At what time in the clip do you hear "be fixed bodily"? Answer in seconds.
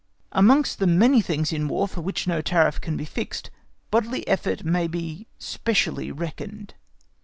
2.97-4.27